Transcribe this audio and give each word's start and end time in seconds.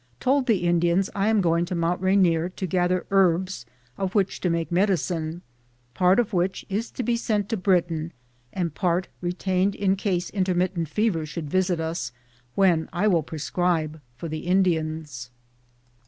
Told 0.19 0.47
the 0.47 0.63
Indians 0.63 1.11
I 1.13 1.27
am 1.27 1.41
going 1.41 1.63
to 1.65 1.75
Mt. 1.75 2.01
Rainier 2.01 2.49
to 2.49 2.65
gather 2.65 3.05
herbs 3.11 3.67
of 3.99 4.15
which 4.15 4.39
to 4.41 4.49
make 4.49 4.71
medicine, 4.71 5.43
part 5.93 6.19
of 6.19 6.33
which 6.33 6.65
is 6.69 6.89
to 6.89 7.03
be 7.03 7.15
sent 7.15 7.49
to 7.49 7.55
Britian 7.57 8.09
and 8.51 8.73
part 8.73 9.09
retained 9.21 9.75
in 9.75 9.95
case 9.95 10.31
intermittent 10.31 10.89
fever 10.89 11.23
should 11.27 11.51
visit 11.51 11.79
us 11.79 12.11
when 12.55 12.89
I 12.91 13.07
will 13.07 13.21
prescribe 13.21 14.01
for 14.17 14.27
the 14.27 14.47
Indians. 14.47 15.29